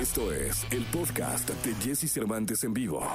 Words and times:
Esto 0.00 0.32
es 0.32 0.66
el 0.70 0.82
podcast 0.86 1.50
de 1.50 1.74
Jesse 1.74 2.10
Cervantes 2.10 2.64
en 2.64 2.72
vivo. 2.72 3.06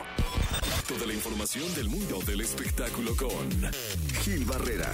Toda 0.88 1.08
la 1.08 1.14
información 1.14 1.74
del 1.74 1.90
mundo 1.90 2.20
del 2.28 2.42
espectáculo 2.42 3.16
con 3.16 3.50
Gil 4.22 4.46
Barrera, 4.46 4.94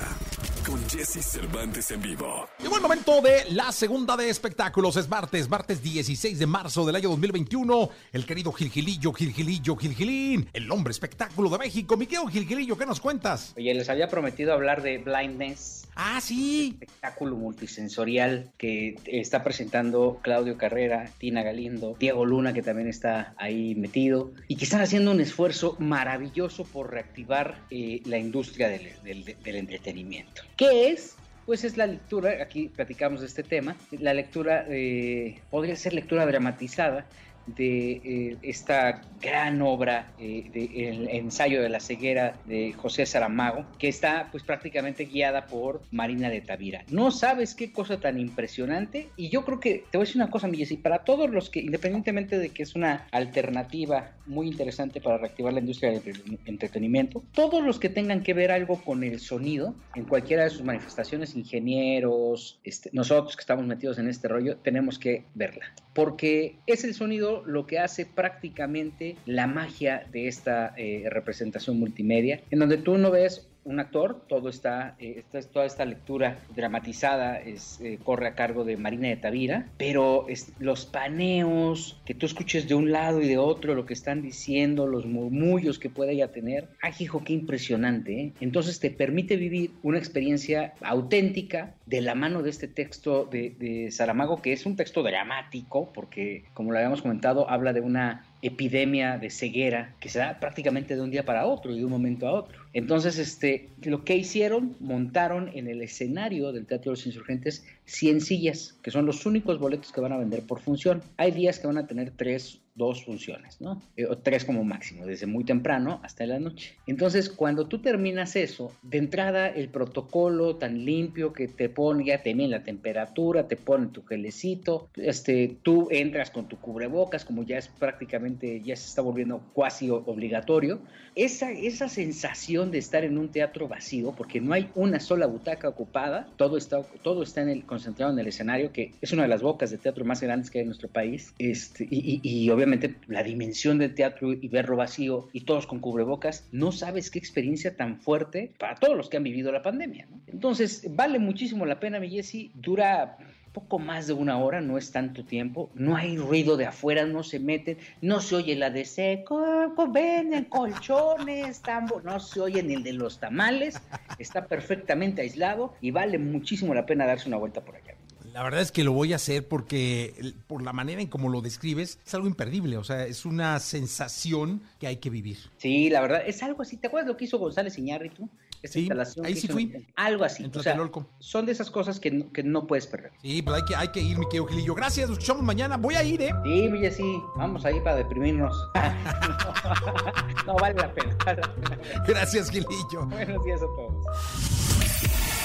con 0.65 0.81
Jesse 0.89 1.21
Cervantes 1.21 1.91
en 1.91 2.01
vivo. 2.01 2.47
Llegó 2.59 2.77
el 2.77 2.81
momento 2.81 3.19
de 3.19 3.43
la 3.51 3.73
segunda 3.73 4.15
de 4.15 4.29
espectáculos. 4.29 4.95
Es 4.95 5.09
martes, 5.09 5.49
martes 5.49 5.83
16 5.83 6.39
de 6.39 6.47
marzo 6.47 6.85
del 6.85 6.95
año 6.95 7.09
2021. 7.09 7.89
El 8.13 8.25
querido 8.25 8.53
Gilgilillo, 8.53 9.11
Gilgilillo, 9.11 9.75
Gilgilín, 9.75 10.49
el 10.53 10.71
hombre 10.71 10.91
espectáculo 10.91 11.49
de 11.49 11.57
México. 11.57 11.97
Miquel 11.97 12.29
Gilgilillo, 12.29 12.77
¿qué 12.77 12.85
nos 12.85 13.01
cuentas? 13.01 13.53
Oye, 13.57 13.73
les 13.73 13.89
había 13.89 14.07
prometido 14.07 14.53
hablar 14.53 14.81
de 14.81 14.97
Blindness. 14.99 15.89
Ah, 15.95 16.19
sí. 16.21 16.77
Espectáculo 16.79 17.35
multisensorial 17.35 18.49
que 18.57 18.95
está 19.05 19.43
presentando 19.43 20.19
Claudio 20.21 20.57
Carrera, 20.57 21.09
Tina 21.17 21.43
Galindo, 21.43 21.95
Diego 21.99 22.25
Luna, 22.25 22.53
que 22.53 22.61
también 22.61 22.87
está 22.87 23.33
ahí 23.37 23.75
metido, 23.75 24.31
y 24.47 24.55
que 24.55 24.65
están 24.65 24.81
haciendo 24.81 25.11
un 25.11 25.19
esfuerzo 25.19 25.75
maravilloso 25.79 26.63
por 26.63 26.91
reactivar 26.91 27.59
eh, 27.69 28.01
la 28.05 28.17
industria 28.17 28.69
del, 28.69 29.35
entretenimiento. 29.43 30.43
¿Qué 30.55 30.89
es? 30.89 31.15
Pues 31.45 31.63
es 31.63 31.75
la 31.75 31.87
lectura, 31.87 32.41
aquí 32.41 32.69
platicamos 32.69 33.21
de 33.21 33.27
este 33.27 33.43
tema, 33.43 33.75
la 33.91 34.13
lectura 34.13 34.65
eh, 34.69 35.41
podría 35.49 35.75
ser 35.75 35.93
lectura 35.93 36.25
dramatizada 36.25 37.05
de 37.55 37.91
eh, 37.91 38.37
esta 38.41 39.01
gran 39.21 39.61
obra 39.61 40.13
eh, 40.19 40.49
El 40.73 41.09
ensayo 41.09 41.61
de 41.61 41.69
la 41.69 41.79
ceguera 41.79 42.35
de 42.45 42.73
José 42.73 43.05
Saramago, 43.05 43.65
que 43.77 43.87
está 43.87 44.29
pues 44.31 44.43
prácticamente 44.43 45.05
guiada 45.05 45.45
por 45.45 45.81
Marina 45.91 46.29
de 46.29 46.41
Tavira. 46.41 46.83
No 46.89 47.11
sabes 47.11 47.55
qué 47.55 47.71
cosa 47.71 47.99
tan 47.99 48.19
impresionante 48.19 49.09
y 49.15 49.29
yo 49.29 49.45
creo 49.45 49.59
que 49.59 49.83
te 49.91 49.97
voy 49.97 50.03
a 50.03 50.07
decir 50.07 50.21
una 50.21 50.31
cosa, 50.31 50.47
mi 50.47 50.61
y 50.61 50.77
para 50.77 51.03
todos 51.03 51.29
los 51.29 51.49
que, 51.49 51.59
independientemente 51.59 52.37
de 52.37 52.49
que 52.49 52.63
es 52.63 52.75
una 52.75 53.07
alternativa 53.11 54.11
muy 54.27 54.47
interesante 54.47 55.01
para 55.01 55.17
reactivar 55.17 55.53
la 55.53 55.59
industria 55.59 55.91
del 55.91 56.39
entretenimiento, 56.45 57.23
todos 57.33 57.63
los 57.63 57.79
que 57.79 57.89
tengan 57.89 58.21
que 58.21 58.33
ver 58.33 58.51
algo 58.51 58.81
con 58.83 59.03
el 59.03 59.19
sonido, 59.19 59.73
en 59.95 60.05
cualquiera 60.05 60.43
de 60.43 60.51
sus 60.51 60.63
manifestaciones, 60.63 61.35
ingenieros, 61.35 62.59
este, 62.63 62.89
nosotros 62.93 63.35
que 63.35 63.41
estamos 63.41 63.65
metidos 63.65 63.97
en 63.97 64.07
este 64.07 64.27
rollo, 64.27 64.57
tenemos 64.57 64.99
que 64.99 65.25
verla, 65.33 65.73
porque 65.93 66.57
es 66.67 66.83
el 66.83 66.93
sonido 66.93 67.40
lo 67.45 67.67
que 67.67 67.79
hace 67.79 68.05
prácticamente 68.05 69.17
la 69.25 69.47
magia 69.47 70.07
de 70.11 70.27
esta 70.27 70.73
eh, 70.77 71.07
representación 71.09 71.79
multimedia, 71.79 72.41
en 72.49 72.59
donde 72.59 72.77
tú 72.77 72.97
no 72.97 73.11
ves 73.11 73.50
un 73.63 73.79
actor, 73.79 74.21
todo 74.27 74.49
está, 74.49 74.95
eh, 74.99 75.15
esta, 75.19 75.41
toda 75.51 75.65
esta 75.65 75.85
lectura 75.85 76.39
dramatizada 76.55 77.39
es, 77.39 77.79
eh, 77.81 77.99
corre 78.03 78.27
a 78.27 78.35
cargo 78.35 78.63
de 78.63 78.77
Marina 78.77 79.07
de 79.07 79.17
Tavira, 79.17 79.67
pero 79.77 80.25
es, 80.27 80.53
los 80.59 80.85
paneos, 80.85 81.99
que 82.05 82.15
tú 82.15 82.25
escuches 82.25 82.67
de 82.67 82.75
un 82.75 82.91
lado 82.91 83.21
y 83.21 83.27
de 83.27 83.37
otro 83.37 83.75
lo 83.75 83.85
que 83.85 83.93
están 83.93 84.21
diciendo, 84.21 84.87
los 84.87 85.05
murmullos 85.05 85.77
que 85.79 85.89
puede 85.89 86.13
ella 86.13 86.31
tener, 86.31 86.69
¡ay, 86.81 86.93
hijo, 86.99 87.23
qué 87.23 87.33
impresionante! 87.33 88.19
¿eh? 88.19 88.33
Entonces 88.41 88.79
te 88.79 88.89
permite 88.89 89.35
vivir 89.35 89.71
una 89.83 89.97
experiencia 89.97 90.73
auténtica 90.81 91.75
de 91.85 92.01
la 92.01 92.15
mano 92.15 92.41
de 92.41 92.49
este 92.49 92.67
texto 92.67 93.25
de, 93.25 93.55
de 93.59 93.91
Saramago, 93.91 94.41
que 94.41 94.53
es 94.53 94.65
un 94.65 94.75
texto 94.75 95.03
dramático, 95.03 95.91
porque 95.93 96.45
como 96.53 96.71
lo 96.71 96.77
habíamos 96.77 97.01
comentado, 97.01 97.49
habla 97.49 97.73
de 97.73 97.81
una 97.81 98.25
epidemia 98.41 99.17
de 99.17 99.29
ceguera 99.29 99.95
que 99.99 100.09
se 100.09 100.19
da 100.19 100.39
prácticamente 100.39 100.95
de 100.95 101.01
un 101.01 101.11
día 101.11 101.25
para 101.25 101.45
otro 101.45 101.73
y 101.73 101.79
de 101.79 101.85
un 101.85 101.91
momento 101.91 102.27
a 102.27 102.33
otro. 102.33 102.59
Entonces, 102.73 103.17
este, 103.17 103.69
lo 103.83 104.03
que 104.03 104.15
hicieron, 104.15 104.75
montaron 104.79 105.49
en 105.53 105.67
el 105.67 105.81
escenario 105.81 106.51
del 106.51 106.65
Teatro 106.65 106.91
de 106.91 106.97
los 106.97 107.05
Insurgentes 107.05 107.65
100 107.85 108.21
sillas, 108.21 108.79
que 108.81 108.91
son 108.91 109.05
los 109.05 109.25
únicos 109.25 109.59
boletos 109.59 109.91
que 109.91 110.01
van 110.01 110.13
a 110.13 110.17
vender 110.17 110.43
por 110.43 110.59
función. 110.59 111.01
Hay 111.17 111.31
días 111.31 111.59
que 111.59 111.67
van 111.67 111.77
a 111.77 111.87
tener 111.87 112.11
tres 112.11 112.60
dos 112.75 113.03
funciones, 113.03 113.59
¿no? 113.59 113.81
Eh, 113.97 114.05
o 114.05 114.17
tres 114.17 114.45
como 114.45 114.63
máximo, 114.63 115.05
desde 115.05 115.27
muy 115.27 115.43
temprano 115.43 115.99
hasta 116.03 116.25
la 116.25 116.39
noche. 116.39 116.75
Entonces, 116.87 117.29
cuando 117.29 117.67
tú 117.67 117.79
terminas 117.79 118.35
eso, 118.35 118.71
de 118.81 118.97
entrada 118.97 119.47
el 119.47 119.69
protocolo 119.69 120.55
tan 120.55 120.85
limpio 120.85 121.33
que 121.33 121.47
te 121.47 121.69
pone, 121.69 122.05
ya 122.05 122.21
mide 122.33 122.47
la 122.47 122.63
temperatura, 122.63 123.47
te 123.47 123.57
pone 123.57 123.87
tu 123.87 124.03
gelecito, 124.03 124.89
este, 124.95 125.57
tú 125.63 125.89
entras 125.91 126.31
con 126.31 126.47
tu 126.47 126.57
cubrebocas, 126.57 127.25
como 127.25 127.43
ya 127.43 127.57
es 127.57 127.67
prácticamente, 127.67 128.61
ya 128.61 128.75
se 128.75 128.87
está 128.87 129.01
volviendo 129.01 129.41
cuasi 129.53 129.89
obligatorio. 129.89 130.79
Esa, 131.15 131.51
esa 131.51 131.89
sensación 131.89 132.71
de 132.71 132.77
estar 132.77 133.03
en 133.03 133.17
un 133.17 133.29
teatro 133.29 133.67
vacío, 133.67 134.13
porque 134.15 134.39
no 134.39 134.53
hay 134.53 134.69
una 134.75 134.99
sola 135.01 135.25
butaca 135.25 135.67
ocupada, 135.67 136.29
todo 136.37 136.57
está, 136.57 136.83
todo 137.03 137.23
está 137.23 137.41
en 137.41 137.49
el, 137.49 137.65
concentrado 137.65 138.13
en 138.13 138.19
el 138.19 138.27
escenario, 138.27 138.71
que 138.71 138.93
es 139.01 139.11
una 139.11 139.23
de 139.23 139.27
las 139.27 139.41
bocas 139.41 139.71
de 139.71 139.77
teatro 139.77 140.05
más 140.05 140.21
grandes 140.21 140.49
que 140.49 140.59
hay 140.59 140.63
en 140.63 140.69
nuestro 140.69 140.87
país, 140.87 141.33
este, 141.37 141.85
y, 141.89 142.21
y, 142.23 142.45
y 142.45 142.49
obviamente 142.49 142.60
la 143.07 143.23
dimensión 143.23 143.77
del 143.77 143.95
teatro 143.95 144.33
y 144.33 144.47
verlo 144.47 144.75
vacío 144.75 145.29
y 145.33 145.41
todos 145.41 145.67
con 145.67 145.79
cubrebocas, 145.79 146.47
no 146.51 146.71
sabes 146.71 147.11
qué 147.11 147.19
experiencia 147.19 147.75
tan 147.75 147.99
fuerte 147.99 148.53
para 148.57 148.75
todos 148.75 148.95
los 148.95 149.09
que 149.09 149.17
han 149.17 149.23
vivido 149.23 149.51
la 149.51 149.61
pandemia. 149.61 150.07
¿no? 150.09 150.21
Entonces, 150.27 150.87
vale 150.95 151.19
muchísimo 151.19 151.65
la 151.65 151.79
pena, 151.79 151.99
mi 151.99 152.09
Jessy, 152.09 152.51
dura 152.55 153.17
poco 153.53 153.79
más 153.79 154.07
de 154.07 154.13
una 154.13 154.37
hora, 154.37 154.61
no 154.61 154.77
es 154.77 154.91
tanto 154.91 155.25
tiempo, 155.25 155.69
no 155.73 155.95
hay 155.95 156.17
ruido 156.17 156.57
de 156.57 156.65
afuera, 156.65 157.05
no 157.05 157.23
se 157.23 157.39
meten, 157.39 157.77
no 158.01 158.21
se 158.21 158.35
oye 158.35 158.55
la 158.55 158.69
de 158.69 158.85
seco, 158.85 159.73
venden 159.89 160.45
colchones, 160.45 161.61
tambo, 161.61 162.01
no 162.01 162.19
se 162.19 162.39
oye 162.39 162.63
ni 162.63 162.75
el 162.75 162.83
de 162.83 162.93
los 162.93 163.19
tamales, 163.19 163.81
está 164.19 164.45
perfectamente 164.45 165.21
aislado 165.21 165.73
y 165.81 165.91
vale 165.91 166.17
muchísimo 166.17 166.73
la 166.73 166.85
pena 166.85 167.05
darse 167.05 167.27
una 167.27 167.37
vuelta 167.37 167.61
por 167.61 167.75
allá. 167.75 167.95
La 168.33 168.43
verdad 168.43 168.61
es 168.61 168.71
que 168.71 168.83
lo 168.83 168.93
voy 168.93 169.13
a 169.13 169.17
hacer 169.17 169.47
porque 169.47 170.33
por 170.47 170.61
la 170.61 170.71
manera 170.73 171.01
en 171.01 171.07
como 171.07 171.29
lo 171.29 171.41
describes 171.41 171.99
es 172.05 172.13
algo 172.13 172.27
imperdible, 172.27 172.77
o 172.77 172.83
sea, 172.83 173.05
es 173.05 173.25
una 173.25 173.59
sensación 173.59 174.61
que 174.79 174.87
hay 174.87 174.97
que 174.97 175.09
vivir. 175.09 175.37
Sí, 175.57 175.89
la 175.89 176.01
verdad, 176.01 176.23
es 176.25 176.41
algo 176.43 176.61
así. 176.61 176.77
¿Te 176.77 176.87
acuerdas 176.87 177.07
lo 177.09 177.17
que 177.17 177.25
hizo 177.25 177.37
González 177.39 177.77
Iñárritu? 177.77 178.29
Esa 178.61 178.73
sí, 178.73 178.79
instalación 178.81 179.25
ahí 179.25 179.33
sí 179.33 179.47
hizo, 179.47 179.53
fui. 179.53 179.87
Algo 179.95 180.23
así. 180.23 180.43
En 180.43 180.55
o 180.55 180.61
sea, 180.61 180.77
son 181.19 181.45
de 181.45 181.51
esas 181.51 181.71
cosas 181.71 181.99
que 181.99 182.11
no, 182.11 182.31
que 182.31 182.43
no 182.43 182.67
puedes 182.67 182.85
perder. 182.85 183.11
Sí, 183.21 183.41
pues 183.41 183.57
hay 183.57 183.65
que, 183.65 183.75
hay 183.75 183.87
que 183.89 184.01
ir, 184.01 184.17
mi 184.17 184.25
querido 184.27 184.45
Gilillo. 184.45 184.75
Gracias, 184.75 185.09
nos 185.09 185.17
escuchamos 185.17 185.43
mañana. 185.43 185.77
Voy 185.77 185.95
a 185.95 186.03
ir, 186.03 186.21
¿eh? 186.21 186.31
Sí, 186.43 186.67
Villa, 186.67 186.91
sí. 186.91 187.19
Vamos 187.35 187.65
ahí 187.65 187.79
para 187.81 187.97
deprimirnos. 187.97 188.55
no, 190.45 190.55
vale 190.55 190.75
la 190.79 190.93
pena. 190.93 191.17
Vale 191.25 191.41
la 191.41 191.55
pena. 191.55 192.03
Gracias, 192.07 192.51
Gilillo. 192.51 193.07
Buenos 193.07 193.43
días 193.43 193.61
a 193.61 193.65
todos. 193.65 194.70